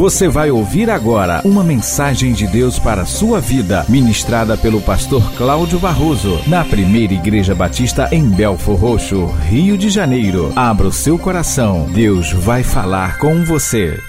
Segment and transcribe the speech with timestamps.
[0.00, 5.30] Você vai ouvir agora uma mensagem de Deus para a sua vida, ministrada pelo pastor
[5.32, 10.54] Cláudio Barroso, na primeira Igreja Batista em Belfor Roxo, Rio de Janeiro.
[10.56, 14.00] Abra o seu coração, Deus vai falar com você.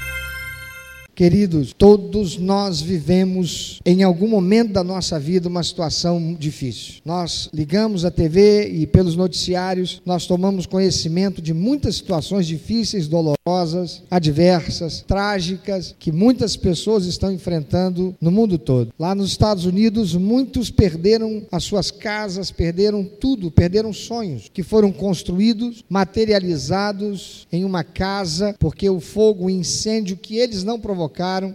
[1.21, 6.95] Queridos, todos nós vivemos em algum momento da nossa vida uma situação difícil.
[7.05, 14.01] Nós ligamos a TV e pelos noticiários nós tomamos conhecimento de muitas situações difíceis, dolorosas,
[14.09, 18.91] adversas, trágicas que muitas pessoas estão enfrentando no mundo todo.
[18.97, 24.91] Lá nos Estados Unidos, muitos perderam as suas casas, perderam tudo, perderam sonhos que foram
[24.91, 31.10] construídos, materializados em uma casa, porque o fogo, o incêndio que eles não provocaram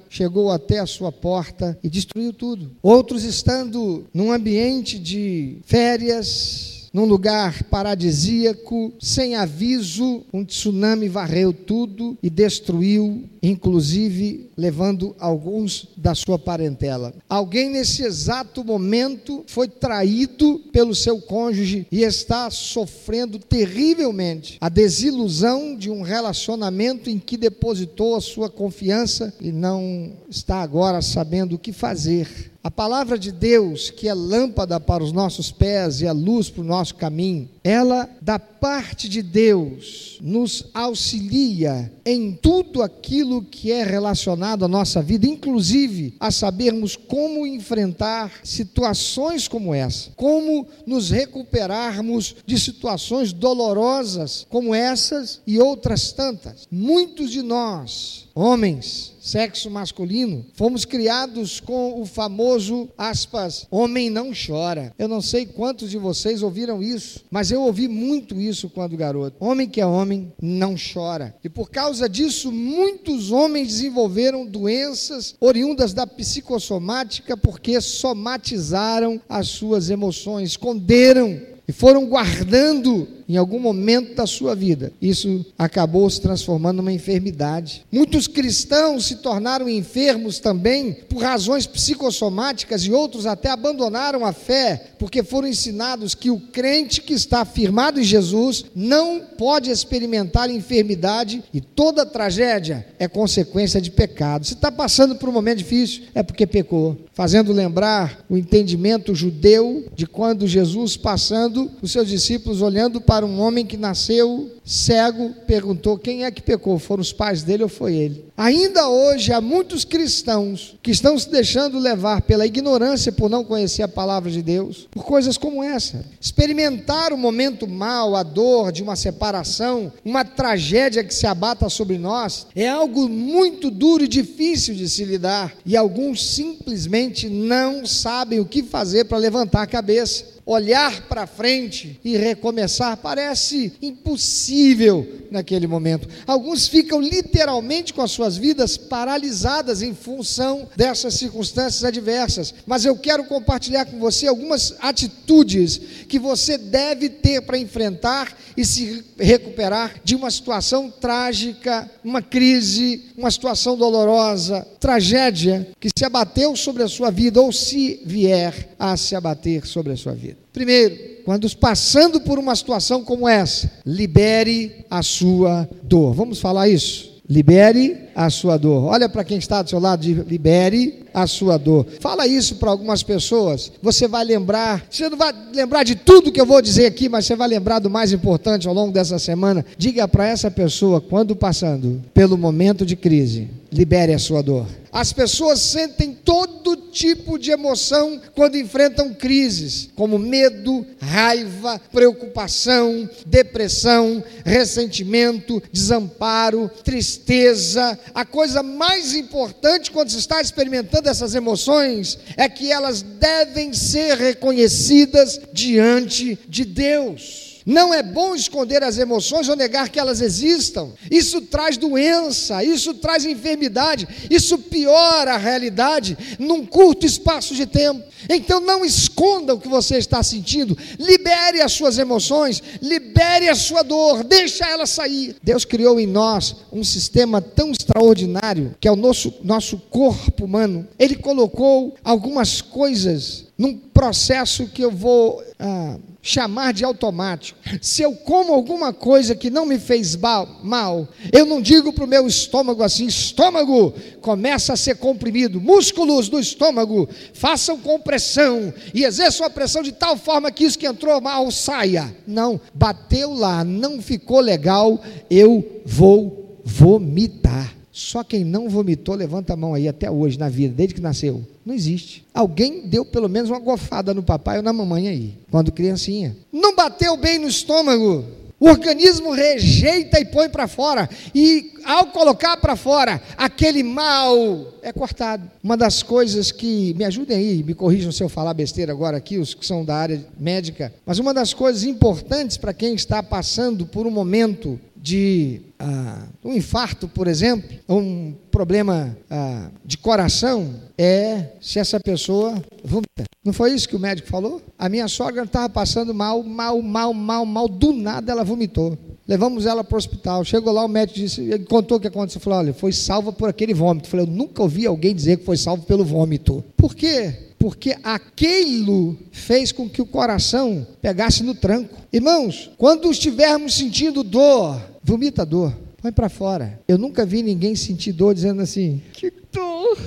[0.08, 2.70] chegou até a sua porta e destruiu tudo.
[2.82, 12.16] Outros estando num ambiente de férias, num lugar paradisíaco, sem aviso, um tsunami varreu tudo
[12.22, 17.14] e destruiu, inclusive levando alguns da sua parentela.
[17.28, 25.76] Alguém nesse exato momento foi traído pelo seu cônjuge e está sofrendo terrivelmente a desilusão
[25.76, 31.58] de um relacionamento em que depositou a sua confiança e não está agora sabendo o
[31.58, 36.10] que fazer a palavra de Deus, que é lâmpada para os nossos pés e a
[36.10, 43.44] luz para o nosso caminho, ela, da parte de Deus, nos auxilia em tudo aquilo
[43.44, 50.66] que é relacionado à nossa vida, inclusive a sabermos como enfrentar situações como essa, como
[50.84, 56.66] nos recuperarmos de situações dolorosas como essas e outras tantas.
[56.68, 64.94] Muitos de nós, homens, sexo masculino, fomos criados com o famoso aspas, homem não chora.
[64.96, 69.36] Eu não sei quantos de vocês ouviram isso, mas eu ouvi muito isso quando garoto.
[69.40, 71.34] Homem que é homem não chora.
[71.42, 79.90] E por causa disso, muitos homens desenvolveram doenças oriundas da psicossomática porque somatizaram as suas
[79.90, 84.92] emoções, esconderam e foram guardando em algum momento da sua vida.
[85.00, 87.84] Isso acabou se transformando numa enfermidade.
[87.90, 94.90] Muitos cristãos se tornaram enfermos também por razões psicossomáticas e outros até abandonaram a fé
[94.98, 101.42] porque foram ensinados que o crente que está firmado em Jesus não pode experimentar enfermidade
[101.52, 104.46] e toda tragédia é consequência de pecado.
[104.46, 106.96] Se está passando por um momento difícil, é porque pecou.
[107.12, 113.24] Fazendo lembrar o entendimento judeu de quando Jesus passando, os seus discípulos olhando para para
[113.24, 117.68] um homem que nasceu cego, perguntou quem é que pecou, foram os pais dele ou
[117.68, 118.26] foi ele?
[118.36, 123.82] Ainda hoje há muitos cristãos que estão se deixando levar pela ignorância por não conhecer
[123.82, 126.04] a palavra de Deus, por coisas como essa.
[126.20, 131.96] Experimentar o momento mal, a dor de uma separação, uma tragédia que se abata sobre
[131.96, 138.40] nós, é algo muito duro e difícil de se lidar, e alguns simplesmente não sabem
[138.40, 145.66] o que fazer para levantar a cabeça olhar para frente e recomeçar parece impossível naquele
[145.66, 146.08] momento.
[146.24, 152.54] Alguns ficam literalmente com as suas vidas paralisadas em função dessas circunstâncias adversas.
[152.64, 158.64] Mas eu quero compartilhar com você algumas atitudes que você deve ter para enfrentar e
[158.64, 166.54] se recuperar de uma situação trágica, uma crise, uma situação dolorosa, tragédia que se abateu
[166.54, 170.36] sobre a sua vida ou se vier a se abater sobre a sua vida.
[170.52, 176.14] Primeiro, quando passando por uma situação como essa, libere a sua dor.
[176.14, 177.16] Vamos falar isso?
[177.28, 178.84] Libere a sua dor.
[178.84, 181.84] Olha para quem está do seu lado, libere a sua dor.
[181.98, 183.72] Fala isso para algumas pessoas.
[183.82, 187.26] Você vai lembrar, você não vai lembrar de tudo que eu vou dizer aqui, mas
[187.26, 189.66] você vai lembrar do mais importante ao longo dessa semana.
[189.76, 194.66] Diga para essa pessoa, quando passando pelo momento de crise, libere a sua dor.
[194.90, 204.24] As pessoas sentem todo tipo de emoção quando enfrentam crises, como medo, raiva, preocupação, depressão,
[204.42, 207.98] ressentimento, desamparo, tristeza.
[208.14, 214.16] A coisa mais importante quando se está experimentando essas emoções é que elas devem ser
[214.16, 217.55] reconhecidas diante de Deus.
[217.66, 220.90] Não é bom esconder as emoções ou negar que elas existam.
[221.10, 228.04] Isso traz doença, isso traz enfermidade, isso piora a realidade num curto espaço de tempo.
[228.30, 233.82] Então não esconda o que você está sentindo, libere as suas emoções, libere a sua
[233.82, 235.34] dor, deixa ela sair.
[235.42, 240.86] Deus criou em nós um sistema tão extraordinário que é o nosso, nosso corpo humano.
[240.96, 245.42] Ele colocou algumas coisas num processo que eu vou.
[245.58, 245.96] Ah,
[246.26, 247.56] chamar de automático.
[247.80, 252.08] Se eu como alguma coisa que não me fez mal, eu não digo para o
[252.08, 259.46] meu estômago assim: estômago, começa a ser comprimido, músculos do estômago, façam compressão e exerçam
[259.46, 262.14] a pressão de tal forma que isso que entrou mal saia.
[262.26, 265.00] Não, bateu lá, não ficou legal,
[265.30, 267.72] eu vou vomitar.
[267.96, 271.42] Só quem não vomitou, levanta a mão aí até hoje na vida, desde que nasceu.
[271.64, 272.26] Não existe.
[272.34, 276.36] Alguém deu pelo menos uma gofada no papai ou na mamãe aí, quando criancinha.
[276.52, 278.22] Não bateu bem no estômago.
[278.60, 281.08] O organismo rejeita e põe para fora.
[281.34, 285.50] E ao colocar para fora, aquele mal é cortado.
[285.64, 286.92] Uma das coisas que.
[286.98, 289.96] Me ajudem aí, me corrijam se eu falar besteira agora aqui, os que são da
[289.96, 290.92] área médica.
[291.06, 296.52] Mas uma das coisas importantes para quem está passando por um momento de ah, um
[296.52, 303.24] infarto, por exemplo, um problema ah, de coração, é se essa pessoa vomita.
[303.44, 304.60] Não foi isso que o médico falou?
[304.78, 308.98] A minha sogra estava passando mal, mal, mal, mal, mal, do nada ela vomitou.
[309.28, 310.44] Levamos ela para o hospital.
[310.44, 312.40] Chegou lá, o médico disse, ele contou o que aconteceu.
[312.40, 314.06] Falou: olha, foi salva por aquele vômito.
[314.06, 316.64] Eu falei: eu nunca ouvi alguém dizer que foi salvo pelo vômito.
[316.76, 317.46] Por quê?
[317.58, 321.96] porque aquilo fez com que o coração pegasse no tranco.
[322.12, 325.72] Irmãos, quando estivermos sentindo dor, vomita dor,
[326.02, 326.82] põe para fora.
[326.88, 329.98] Eu nunca vi ninguém sentir dor dizendo assim: que dor.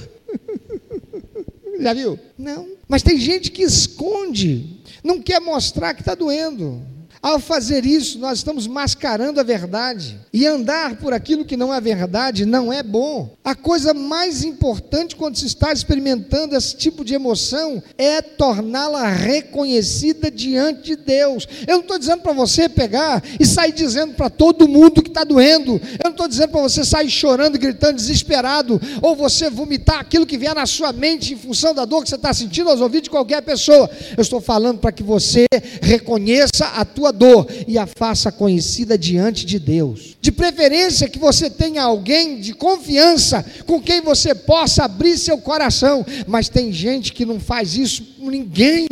[1.80, 2.20] Já viu?
[2.38, 2.68] Não.
[2.88, 6.82] Mas tem gente que esconde, não quer mostrar que está doendo.
[7.22, 10.18] Ao fazer isso, nós estamos mascarando a verdade.
[10.32, 13.36] E andar por aquilo que não é verdade não é bom.
[13.44, 20.32] A coisa mais importante quando se está experimentando esse tipo de emoção é torná-la reconhecida
[20.32, 21.46] diante de Deus.
[21.68, 25.26] Eu não estou dizendo para você pegar e sair dizendo para todo mundo que está
[25.26, 25.74] doendo.
[25.74, 30.38] Eu não estou dizendo para você sair chorando, gritando, desesperado, ou você vomitar aquilo que
[30.38, 33.10] vier na sua mente em função da dor que você está sentindo aos ouvidos de
[33.10, 33.90] qualquer pessoa.
[34.16, 35.46] Eu estou falando para que você
[35.82, 40.18] reconheça a tua sua dor e a faça conhecida diante de Deus.
[40.22, 46.06] De preferência que você tenha alguém de confiança com quem você possa abrir seu coração,
[46.28, 48.88] mas tem gente que não faz isso com ninguém.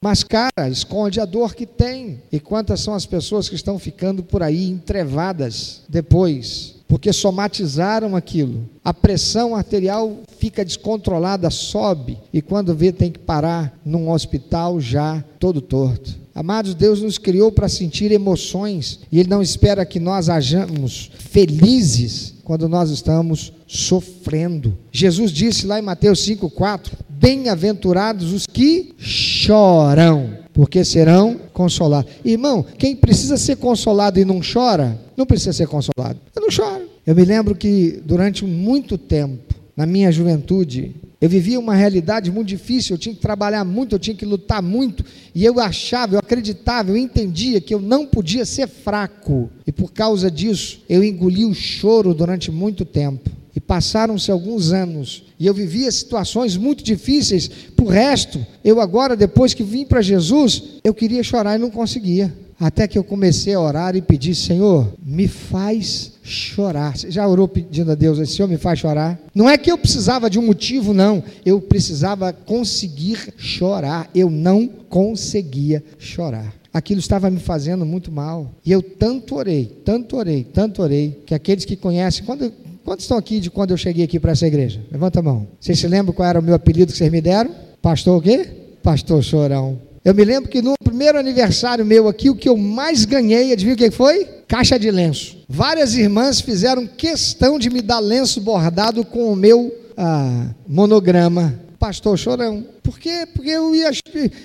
[0.00, 2.20] Mas, cara, esconde a dor que tem.
[2.30, 8.68] E quantas são as pessoas que estão ficando por aí entrevadas depois porque somatizaram aquilo.
[8.84, 15.24] A pressão arterial fica descontrolada, sobe, e quando vê tem que parar num hospital já
[15.38, 16.21] todo torto.
[16.34, 22.34] Amados, Deus nos criou para sentir emoções, e Ele não espera que nós hajamos felizes
[22.42, 24.76] quando nós estamos sofrendo.
[24.90, 32.10] Jesus disse lá em Mateus 5,4: Bem-aventurados os que choram, porque serão consolados.
[32.24, 36.18] Irmão, quem precisa ser consolado e não chora, não precisa ser consolado.
[36.34, 36.82] Eu não choro.
[37.06, 42.48] Eu me lembro que durante muito tempo, na minha juventude, eu vivia uma realidade muito
[42.48, 45.04] difícil, eu tinha que trabalhar muito, eu tinha que lutar muito,
[45.34, 49.92] e eu achava, eu acreditava, eu entendia que eu não podia ser fraco, e por
[49.92, 53.30] causa disso, eu engoli o choro durante muito tempo.
[53.54, 57.48] E passaram-se alguns anos, e eu vivia situações muito difíceis.
[57.76, 62.34] Por resto, eu agora, depois que vim para Jesus, eu queria chorar e não conseguia.
[62.62, 66.96] Até que eu comecei a orar e pedir, Senhor, me faz chorar.
[66.96, 69.18] Você já orou pedindo a Deus, Senhor, me faz chorar?
[69.34, 71.24] Não é que eu precisava de um motivo, não.
[71.44, 74.08] Eu precisava conseguir chorar.
[74.14, 78.50] Eu não conseguia chorar aquilo estava me fazendo muito mal.
[78.64, 82.50] E eu tanto orei, tanto orei, tanto orei, que aqueles que conhecem, quando,
[82.82, 84.80] quantos estão aqui de quando eu cheguei aqui para essa igreja?
[84.90, 85.46] Levanta a mão.
[85.60, 87.54] Vocês se lembram qual era o meu apelido que vocês me deram?
[87.82, 88.48] Pastor o quê?
[88.82, 89.91] Pastor Chorão.
[90.04, 93.74] Eu me lembro que no primeiro aniversário meu aqui, o que eu mais ganhei, adivinha
[93.74, 94.24] o que foi?
[94.48, 95.36] Caixa de lenço.
[95.48, 102.16] Várias irmãs fizeram questão de me dar lenço bordado com o meu ah, monograma pastor
[102.16, 102.64] chorão.
[102.80, 103.26] Por quê?
[103.34, 103.90] Porque eu ia,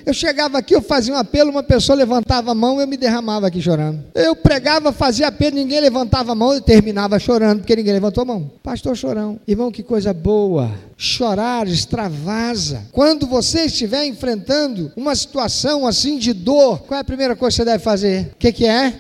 [0.03, 3.45] eu chegava aqui, eu fazia um apelo, uma pessoa levantava a mão, eu me derramava
[3.45, 4.03] aqui chorando.
[4.15, 8.25] Eu pregava, fazia apelo, ninguém levantava a mão, eu terminava chorando, porque ninguém levantou a
[8.25, 8.51] mão.
[8.63, 9.39] Pastor chorão.
[9.47, 10.71] Irmão, que coisa boa.
[10.97, 12.87] Chorar extravasa.
[12.91, 17.57] Quando você estiver enfrentando uma situação assim de dor, qual é a primeira coisa que
[17.57, 18.31] você deve fazer?
[18.33, 18.99] O que, que é?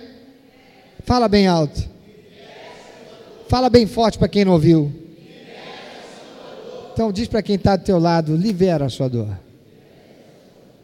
[1.03, 1.83] Fala bem alto.
[3.49, 5.06] Fala bem forte para quem não ouviu.
[6.97, 9.29] Então diz para quem está do teu lado, libera a sua dor.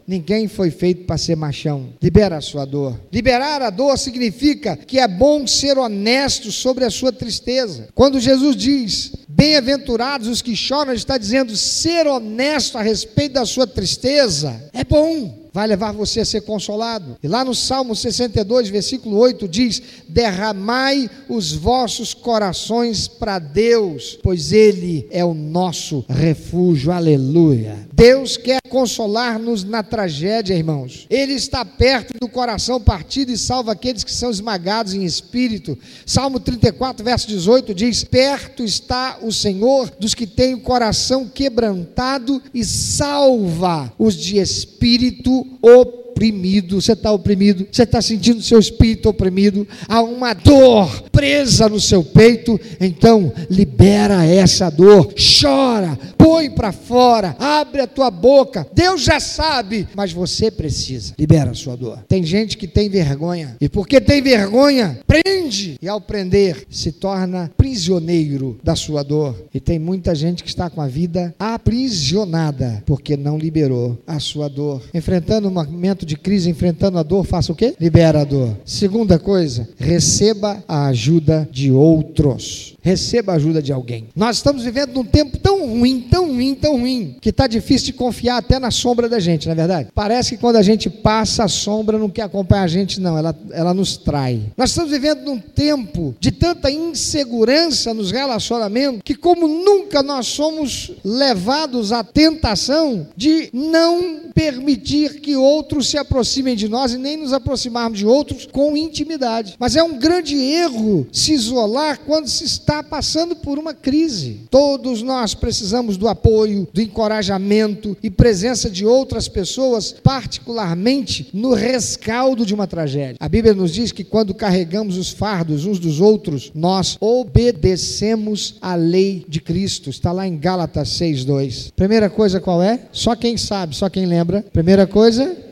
[0.05, 1.89] Ninguém foi feito para ser machão.
[1.99, 2.99] Libera a sua dor.
[3.11, 7.87] Liberar a dor significa que é bom ser honesto sobre a sua tristeza.
[7.95, 13.45] Quando Jesus diz, bem-aventurados os que choram, ele está dizendo ser honesto a respeito da
[13.47, 14.69] sua tristeza.
[14.71, 17.17] É bom vai levar você a ser consolado.
[17.21, 24.51] E lá no Salmo 62, versículo 8 diz: Derramai os vossos corações para Deus, pois
[24.51, 26.91] Ele é o nosso refúgio.
[26.91, 27.87] Aleluia.
[27.93, 31.05] Deus quer consolar-nos na tragédia, irmãos.
[31.09, 35.77] Ele está perto do coração partido e salva aqueles que são esmagados em espírito.
[36.05, 42.41] Salmo 34, verso 18 diz: Perto está o Senhor dos que têm o coração quebrantado
[42.51, 49.09] e salva os de espírito oprimido oprimido, você está oprimido, você está sentindo seu espírito
[49.09, 56.71] oprimido, há uma dor presa no seu peito, então libera essa dor, chora, põe para
[56.71, 58.65] fora, abre a tua boca.
[58.73, 61.13] Deus já sabe, mas você precisa.
[61.17, 61.99] Libera a sua dor.
[62.07, 67.51] Tem gente que tem vergonha, e porque tem vergonha, prende, e ao prender, se torna
[67.57, 69.47] prisioneiro da sua dor.
[69.53, 74.47] E tem muita gente que está com a vida aprisionada, porque não liberou a sua
[74.47, 74.81] dor.
[74.93, 77.73] Enfrentando um momento momento de crise, enfrentando a dor, faça o quê?
[77.79, 78.55] Libera a dor.
[78.65, 82.72] Segunda coisa, receba a ajuda de outros.
[82.83, 84.09] Receba a ajuda de alguém.
[84.13, 87.93] Nós estamos vivendo num tempo tão ruim, tão ruim, tão ruim, que está difícil de
[87.93, 89.89] confiar até na sombra da gente, não é verdade?
[89.95, 93.33] Parece que quando a gente passa, a sombra não quer acompanhar a gente, não, ela,
[93.51, 94.41] ela nos trai.
[94.57, 100.91] Nós estamos vivendo num tempo de tanta insegurança nos relacionamentos que, como nunca, nós somos
[101.05, 107.33] levados à tentação de não permitir que outros se aproximem de nós e nem nos
[107.33, 109.55] aproximarmos de outros com intimidade.
[109.59, 114.41] Mas é um grande erro se isolar quando se está passando por uma crise.
[114.49, 122.45] Todos nós precisamos do apoio, do encorajamento e presença de outras pessoas, particularmente no rescaldo
[122.45, 123.17] de uma tragédia.
[123.19, 128.75] A Bíblia nos diz que quando carregamos os fardos uns dos outros, nós obedecemos a
[128.75, 129.89] lei de Cristo.
[129.89, 131.71] Está lá em Gálatas 6:2.
[131.75, 132.79] Primeira coisa qual é?
[132.93, 134.43] Só quem sabe, só quem lembra.
[134.53, 135.43] Primeira coisa,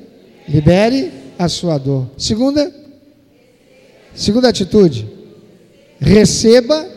[0.47, 2.09] Libere a sua dor.
[2.17, 2.73] Segunda,
[4.13, 5.07] segunda atitude,
[5.99, 6.87] receba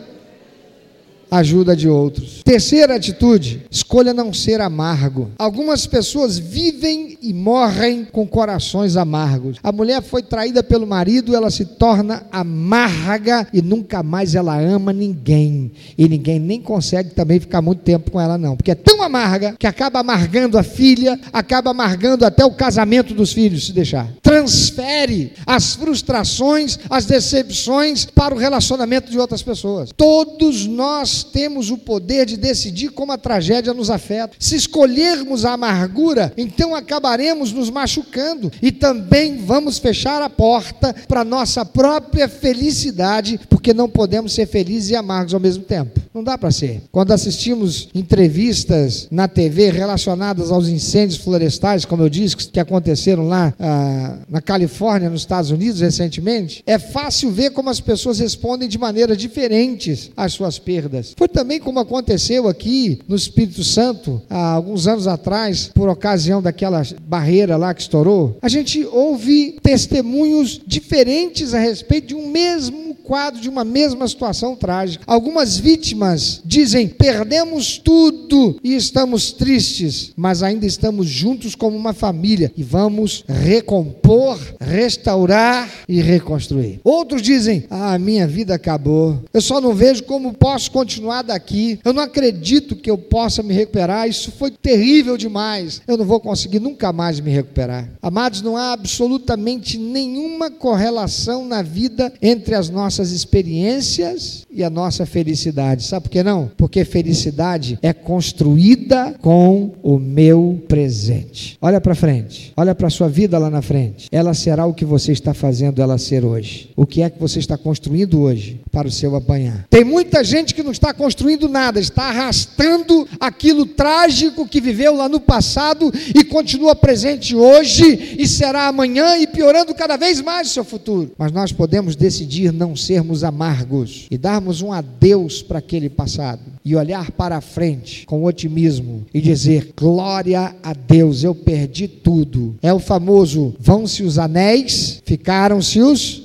[1.37, 2.41] ajuda de outros.
[2.43, 5.31] Terceira atitude, escolha não ser amargo.
[5.37, 9.57] Algumas pessoas vivem e morrem com corações amargos.
[9.63, 14.93] A mulher foi traída pelo marido, ela se torna amarga e nunca mais ela ama
[14.93, 15.71] ninguém.
[15.97, 19.55] E ninguém nem consegue também ficar muito tempo com ela não, porque é tão amarga
[19.57, 24.07] que acaba amargando a filha, acaba amargando até o casamento dos filhos, se deixar.
[24.21, 29.89] Transfere as frustrações, as decepções para o relacionamento de outras pessoas.
[29.95, 34.35] Todos nós temos o poder de decidir como a tragédia nos afeta.
[34.39, 41.23] Se escolhermos a amargura, então acabaremos nos machucando e também vamos fechar a porta para
[41.23, 45.99] nossa própria felicidade, porque não podemos ser felizes e amargos ao mesmo tempo.
[46.13, 46.83] Não dá para ser.
[46.91, 53.53] Quando assistimos entrevistas na TV relacionadas aos incêndios florestais, como eu disse, que aconteceram lá
[53.59, 58.77] ah, na Califórnia, nos Estados Unidos, recentemente, é fácil ver como as pessoas respondem de
[58.77, 61.13] maneiras diferentes às suas perdas.
[61.15, 66.81] Foi também como aconteceu aqui no Espírito Santo, há alguns anos atrás, por ocasião daquela
[67.03, 68.37] barreira lá que estourou.
[68.41, 74.55] A gente ouve testemunhos diferentes a respeito de um mesmo quadro, de uma mesma situação
[74.55, 75.03] trágica.
[75.07, 82.51] Algumas vítimas dizem: perdemos tudo e estamos tristes, mas ainda estamos juntos como uma família
[82.57, 86.79] e vamos recompor, restaurar e reconstruir.
[86.83, 91.79] Outros dizem: ah, minha vida acabou, eu só não vejo como posso continuar continuar daqui.
[91.83, 94.07] Eu não acredito que eu possa me recuperar.
[94.07, 95.81] Isso foi terrível demais.
[95.85, 97.89] Eu não vou conseguir nunca mais me recuperar.
[98.01, 105.05] Amados, não há absolutamente nenhuma correlação na vida entre as nossas experiências e a nossa
[105.05, 105.83] felicidade.
[105.83, 106.49] Sabe por que não?
[106.55, 111.57] Porque felicidade é construída com o meu presente.
[111.61, 112.53] Olha para frente.
[112.55, 114.07] Olha para sua vida lá na frente.
[114.11, 116.69] Ela será o que você está fazendo ela ser hoje.
[116.75, 119.65] O que é que você está construindo hoje para o seu apanhar.
[119.69, 125.09] Tem muita gente que não está construindo nada, está arrastando aquilo trágico que viveu lá
[125.09, 130.53] no passado e continua presente hoje e será amanhã e piorando cada vez mais o
[130.53, 131.11] seu futuro.
[131.17, 136.75] Mas nós podemos decidir não sermos amargos e darmos um adeus para aquele passado e
[136.75, 142.55] olhar para a frente com otimismo e dizer: glória a Deus, eu perdi tudo.
[142.61, 146.24] É o famoso: vão-se os anéis, ficaram-se os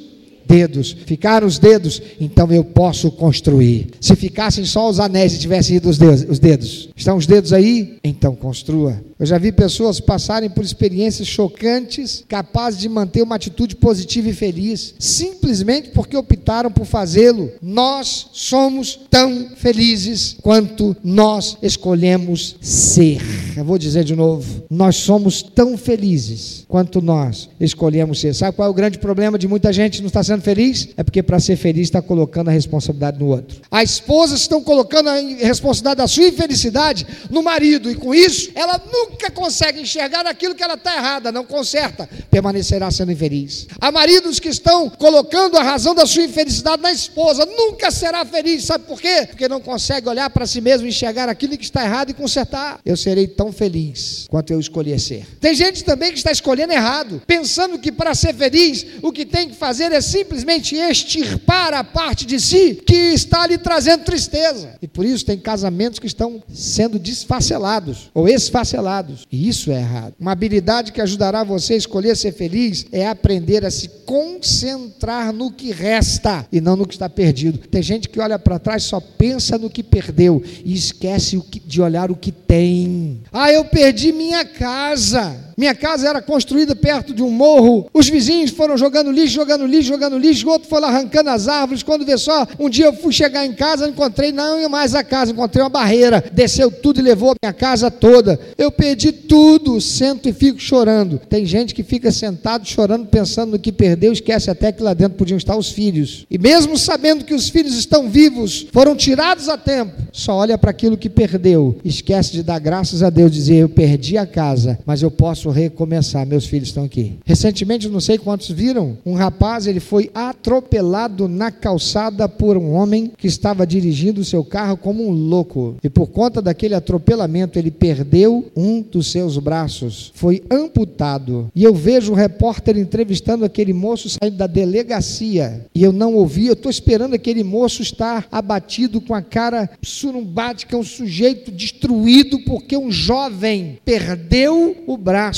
[0.50, 3.90] dedos, ficaram os dedos, então eu posso construir.
[4.00, 7.52] Se ficassem só os anéis e tivessem ido os dedos, os dedos, estão os dedos
[7.52, 7.99] aí?
[8.02, 9.00] Então construa.
[9.21, 14.33] Eu já vi pessoas passarem por experiências chocantes, capazes de manter uma atitude positiva e
[14.33, 17.53] feliz, simplesmente porque optaram por fazê-lo.
[17.61, 23.21] Nós somos tão felizes quanto nós escolhemos ser.
[23.55, 28.35] Eu vou dizer de novo: nós somos tão felizes quanto nós escolhemos ser.
[28.35, 30.89] Sabe qual é o grande problema de muita gente não está sendo feliz?
[30.97, 33.61] É porque para ser feliz está colocando a responsabilidade no outro.
[33.71, 38.81] As esposas estão colocando a responsabilidade da sua infelicidade no marido, e com isso ela
[38.91, 39.10] nunca
[39.40, 43.67] consegue enxergar aquilo que ela está errada, não conserta, permanecerá sendo infeliz.
[43.81, 48.64] Há maridos que estão colocando a razão da sua infelicidade na esposa, nunca será feliz,
[48.64, 49.26] sabe por quê?
[49.26, 52.81] Porque não consegue olhar para si mesmo, enxergar aquilo que está errado e consertar.
[52.85, 55.26] Eu serei tão feliz quanto eu escolher ser.
[55.40, 59.49] Tem gente também que está escolhendo errado, pensando que para ser feliz o que tem
[59.49, 64.75] que fazer é simplesmente extirpar a parte de si que está lhe trazendo tristeza.
[64.83, 69.00] E por isso tem casamentos que estão sendo desfacelados ou esfacelados.
[69.30, 70.14] E isso é errado.
[70.19, 75.50] Uma habilidade que ajudará você a escolher ser feliz é aprender a se concentrar no
[75.50, 77.59] que resta e não no que está perdido.
[77.59, 82.11] Tem gente que olha para trás só pensa no que perdeu e esquece de olhar
[82.11, 83.21] o que tem.
[83.33, 85.50] Ah, eu perdi minha casa.
[85.61, 87.87] Minha casa era construída perto de um morro.
[87.93, 90.49] Os vizinhos foram jogando lixo, jogando lixo, jogando lixo.
[90.49, 91.83] O outro foi lá arrancando as árvores.
[91.83, 95.33] Quando vê só, um dia eu fui chegar em casa, encontrei não mais a casa,
[95.33, 96.25] encontrei uma barreira.
[96.33, 98.40] Desceu tudo e levou a minha casa toda.
[98.57, 101.21] Eu perdi tudo, sento e fico chorando.
[101.29, 105.19] Tem gente que fica sentado chorando, pensando no que perdeu, esquece até que lá dentro
[105.19, 106.25] podiam estar os filhos.
[106.31, 110.71] E mesmo sabendo que os filhos estão vivos, foram tirados a tempo, só olha para
[110.71, 115.02] aquilo que perdeu, esquece de dar graças a Deus, dizer: Eu perdi a casa, mas
[115.02, 116.26] eu posso recomeçar.
[116.26, 117.19] Meus filhos estão aqui.
[117.25, 123.11] Recentemente, não sei quantos viram, um rapaz ele foi atropelado na calçada por um homem
[123.16, 125.76] que estava dirigindo o seu carro como um louco.
[125.83, 130.12] E por conta daquele atropelamento, ele perdeu um dos seus braços.
[130.14, 131.50] Foi amputado.
[131.54, 135.66] E eu vejo o repórter entrevistando aquele moço saindo da delegacia.
[135.75, 140.76] E eu não ouvi, eu estou esperando aquele moço estar abatido com a cara surumbática,
[140.76, 145.30] um sujeito destruído porque um jovem perdeu o braço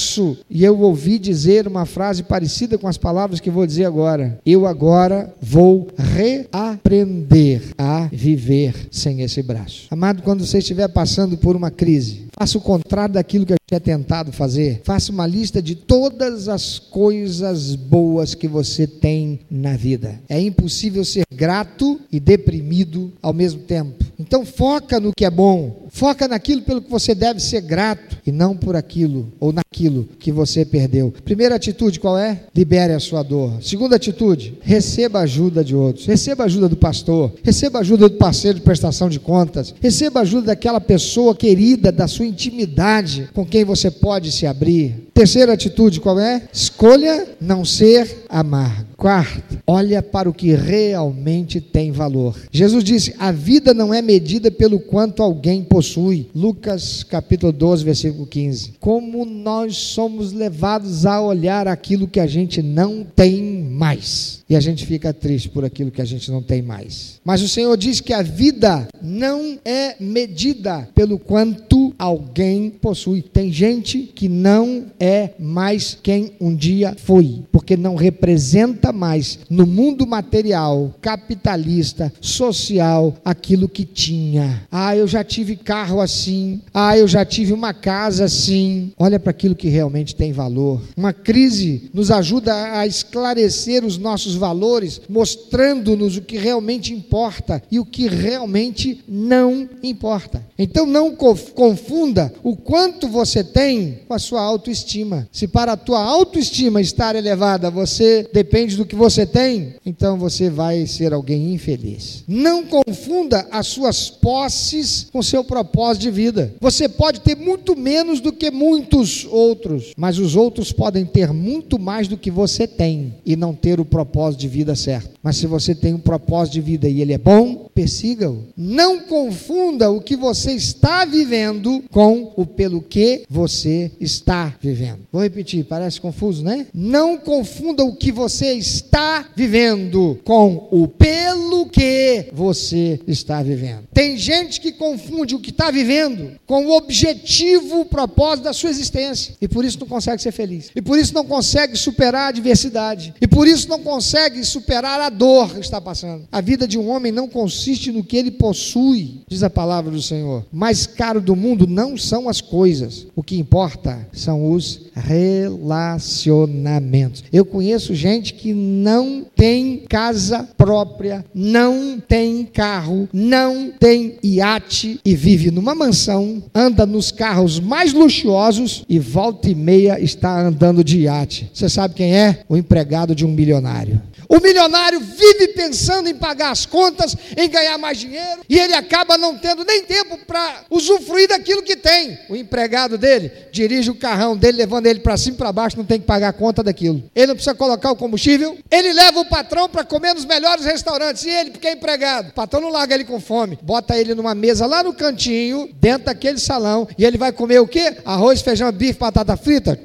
[0.51, 4.39] E eu ouvi dizer uma frase parecida com as palavras que vou dizer agora.
[4.45, 9.87] Eu agora vou reaprender a viver sem esse braço.
[9.91, 13.75] Amado, quando você estiver passando por uma crise, faça o contrário daquilo que a gente
[13.75, 14.83] é tentado fazer.
[14.85, 20.21] Faça uma lista de todas as coisas boas que você tem na vida.
[20.29, 24.05] É impossível ser grato e deprimido ao mesmo tempo.
[24.19, 28.31] Então foca no que é bom, foca naquilo pelo que você deve ser grato e
[28.31, 31.13] não por aquilo ou naquilo que você perdeu.
[31.25, 32.45] Primeira atitude qual é?
[32.55, 33.61] Libere a sua dor.
[33.61, 36.07] Segunda atitude, receba ajuda de outros.
[36.07, 40.81] Receba ajuda do pastor, receba ajuda do parceiro de prestação de contas, receba ajuda daquela
[40.81, 45.09] pessoa querida da sua intimidade com quem você pode se abrir.
[45.15, 46.43] Terceira atitude qual é?
[46.53, 48.92] Escolha não ser amargo.
[49.03, 52.37] Quarto, olha para o que realmente tem valor.
[52.53, 56.31] Jesus disse: a vida não é medida pelo quanto alguém possui.
[56.33, 58.75] Lucas capítulo 12, versículo 15.
[58.79, 64.41] Como nós somos levados a olhar aquilo que a gente não tem mais.
[64.49, 67.19] E a gente fica triste por aquilo que a gente não tem mais.
[67.25, 73.23] Mas o Senhor diz que a vida não é medida pelo quanto alguém possui.
[73.23, 79.67] Tem gente que não é mais quem um dia foi, porque não representa mais no
[79.67, 84.67] mundo material, capitalista, social, aquilo que tinha.
[84.71, 86.61] Ah, eu já tive carro assim.
[86.73, 88.93] Ah, eu já tive uma casa assim.
[88.99, 90.81] Olha para aquilo que realmente tem valor.
[90.97, 97.79] Uma crise nos ajuda a esclarecer os nossos valores, mostrando-nos o que realmente importa e
[97.79, 100.45] o que realmente não importa.
[100.59, 105.29] Então não confunda o quanto você tem com a sua autoestima.
[105.33, 110.51] Se para a tua autoestima estar elevada, você depende do que você tem, então você
[110.51, 112.25] vai ser alguém infeliz.
[112.27, 116.55] Não confunda as suas posses com seu propósito de vida.
[116.61, 121.79] Você pode ter muito menos do que muitos outros, mas os outros podem ter muito
[121.79, 125.13] mais do que você tem e não ter o propósito de vida certo.
[125.23, 128.45] Mas se você tem um propósito de vida e ele é bom, persiga-o.
[128.57, 135.01] Não confunda o que você está vivendo com o pelo que você está vivendo.
[135.13, 136.67] Vou repetir, parece confuso, né?
[136.75, 143.85] Não confunda o que você está vivendo com o pelo que você está vivendo.
[143.93, 148.71] Tem gente que confunde o que está vivendo com o objetivo, o propósito da sua
[148.71, 150.71] existência e por isso não consegue ser feliz.
[150.75, 153.15] E por isso não consegue superar a adversidade.
[153.21, 156.29] E por isso não consegue superar a dor que está passando.
[156.31, 160.01] A vida de um homem não consiste no que ele possui, diz a palavra do
[160.01, 160.45] Senhor.
[160.53, 163.07] Mais caro do mundo não são as coisas.
[163.17, 167.25] O que importa são os relacionamentos.
[167.33, 175.15] Eu conheço gente que não tem casa própria, não tem carro, não tem iate e
[175.15, 181.01] vive numa mansão, anda nos carros mais luxuosos e volta e meia está andando de
[181.01, 181.51] iate.
[181.53, 182.41] Você sabe quem é?
[182.49, 184.01] O empregado de um milionário.
[184.33, 189.19] O milionário vive pensando em pagar as contas, em ganhar mais dinheiro, e ele acaba
[189.19, 192.19] não tendo nem tempo para usufruir daquilo que tem.
[192.31, 195.85] O empregado dele dirige o carrão dele, levando ele para cima e para baixo, não
[195.85, 197.03] tem que pagar a conta daquilo.
[197.15, 201.25] Ele não precisa colocar o combustível, ele leva o patrão para comer nos melhores restaurantes,
[201.25, 204.35] e ele, porque é empregado, o patrão não larga ele com fome, bota ele numa
[204.35, 207.97] mesa lá no cantinho, dentro daquele salão, e ele vai comer o quê?
[208.05, 209.79] Arroz, feijão, bife, batata frita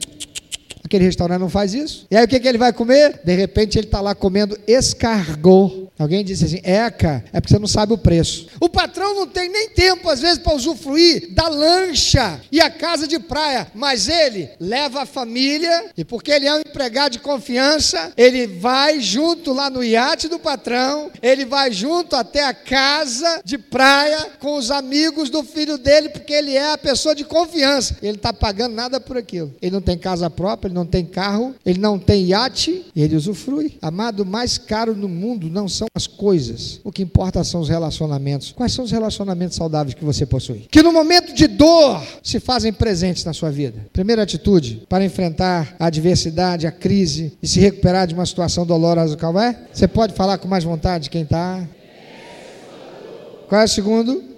[0.88, 2.08] Aquele restaurante não faz isso.
[2.10, 3.19] E aí o que, que ele vai comer?
[3.23, 5.88] De repente ele está lá comendo escargot.
[6.00, 8.47] Alguém disse assim, eca, é porque você não sabe o preço.
[8.60, 13.08] O patrão não tem nem tempo, às vezes, para usufruir da lancha e a casa
[13.08, 18.13] de praia, mas ele leva a família, e porque ele é um empregado de confiança,
[18.15, 23.58] ele vai junto lá no iate do patrão, ele vai junto até a casa de
[23.58, 27.97] praia com os amigos do filho dele, porque ele é a pessoa de confiança.
[28.04, 29.54] Ele está pagando nada por aquilo.
[29.60, 33.77] Ele não tem casa própria, ele não tem carro, ele não tem iate, ele usufrui.
[33.81, 37.69] Amado, o mais caro no mundo não são as coisas, o que importa são os
[37.69, 38.51] relacionamentos.
[38.51, 40.67] Quais são os relacionamentos saudáveis que você possui?
[40.69, 43.85] Que no momento de dor se fazem presentes na sua vida.
[43.91, 49.17] Primeira atitude para enfrentar a adversidade, a crise e se recuperar de uma situação dolorosa,
[49.17, 49.59] qual é?
[49.73, 51.67] Você pode falar com mais vontade quem está?
[53.47, 54.37] Qual é o segundo?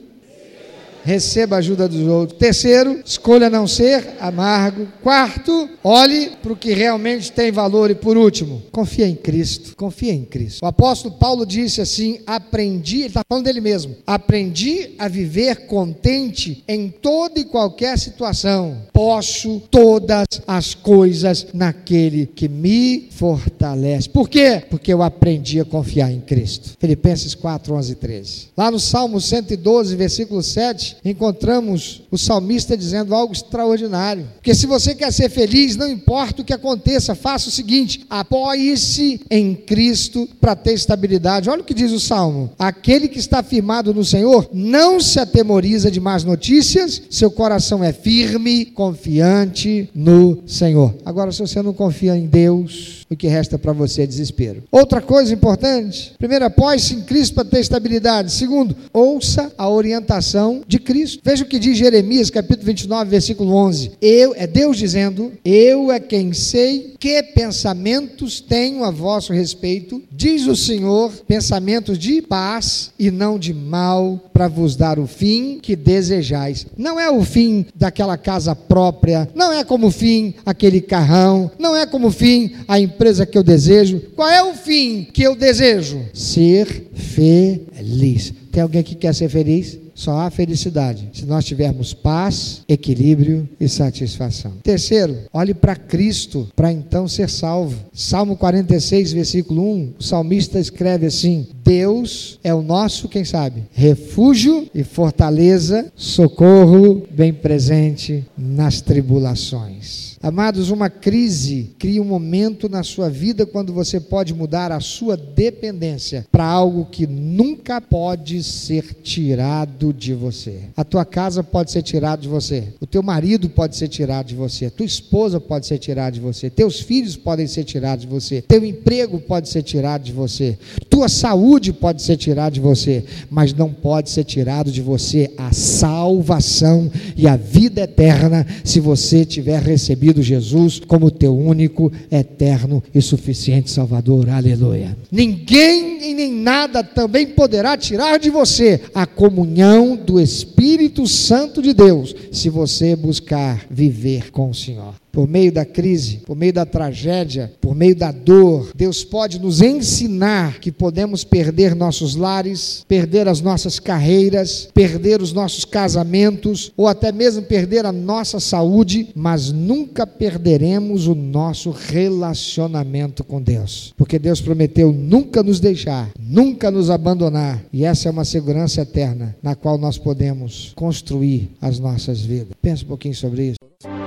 [1.03, 2.37] Receba a ajuda dos outros.
[2.37, 4.87] Terceiro, escolha não ser amargo.
[5.01, 7.89] Quarto, olhe para o que realmente tem valor.
[7.89, 9.75] E por último, confia em Cristo.
[9.75, 10.63] Confia em Cristo.
[10.63, 16.63] O apóstolo Paulo disse assim: aprendi, ele está falando dele mesmo, aprendi a viver contente
[16.67, 18.83] em toda e qualquer situação.
[18.93, 24.09] Posso todas as coisas naquele que me fortalece.
[24.09, 24.63] Por quê?
[24.69, 26.71] Porque eu aprendi a confiar em Cristo.
[26.79, 28.47] Filipenses 4, 11 e 13.
[28.57, 34.27] Lá no Salmo 112, versículo 7 encontramos o salmista dizendo algo extraordinário.
[34.35, 39.21] Porque se você quer ser feliz, não importa o que aconteça, faça o seguinte: apoie-se
[39.29, 41.49] em Cristo para ter estabilidade.
[41.49, 45.91] Olha o que diz o salmo: aquele que está firmado no Senhor não se atemoriza
[45.91, 50.95] de más notícias, seu coração é firme, confiante no Senhor.
[51.05, 54.63] Agora, se você não confia em Deus, o que resta para você é desespero.
[54.71, 58.31] Outra coisa importante: primeiro, apoie-se em Cristo para ter estabilidade.
[58.31, 61.19] Segundo, ouça a orientação de Cristo.
[61.23, 63.91] Veja o que diz Jeremias, capítulo 29, versículo 11.
[64.01, 70.45] Eu, é Deus dizendo: Eu é quem sei que pensamentos tenho a vosso respeito, diz
[70.47, 75.75] o Senhor, pensamentos de paz e não de mal, para vos dar o fim que
[75.75, 76.65] desejais.
[76.77, 81.85] Não é o fim daquela casa própria, não é como fim aquele carrão, não é
[81.85, 83.99] como fim a empresa que eu desejo.
[84.15, 85.99] Qual é o fim que eu desejo?
[86.13, 88.33] Ser feliz.
[88.49, 89.77] Tem alguém que quer ser feliz?
[89.99, 94.53] Só há felicidade se nós tivermos paz, equilíbrio e satisfação.
[94.63, 97.75] Terceiro, olhe para Cristo para então ser salvo.
[97.93, 104.69] Salmo 46, versículo 1, o salmista escreve assim: Deus é o nosso, quem sabe, refúgio
[104.73, 110.17] e fortaleza, socorro bem presente nas tribulações.
[110.21, 115.15] Amados, uma crise cria um momento na sua vida quando você pode mudar a sua
[115.15, 120.63] dependência para algo que nunca pode ser tirado de você.
[120.75, 124.35] A tua casa pode ser tirada de você, o teu marido pode ser tirado de
[124.35, 128.11] você, a tua esposa pode ser tirada de você, teus filhos podem ser tirados de
[128.11, 130.57] você, teu emprego pode ser tirado de você,
[130.89, 135.53] tua saúde pode ser tirada de você, mas não pode ser tirado de você a
[135.53, 142.83] salvação e a vida eterna se você tiver recebido recebido Jesus como teu único, eterno
[142.93, 144.29] e suficiente Salvador.
[144.29, 144.97] Aleluia.
[145.11, 151.73] Ninguém e nem nada também poderá tirar de você a comunhão do Espírito Santo de
[151.73, 156.65] Deus, se você buscar viver com o Senhor por meio da crise, por meio da
[156.65, 163.27] tragédia, por meio da dor, Deus pode nos ensinar que podemos perder nossos lares, perder
[163.27, 169.51] as nossas carreiras, perder os nossos casamentos, ou até mesmo perder a nossa saúde, mas
[169.51, 176.89] nunca perderemos o nosso relacionamento com Deus, porque Deus prometeu nunca nos deixar, nunca nos
[176.89, 182.53] abandonar, e essa é uma segurança eterna na qual nós podemos construir as nossas vidas.
[182.61, 183.98] Pensa um pouquinho sobre isso.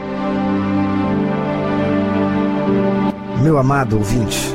[3.43, 4.55] Meu amado ouvinte,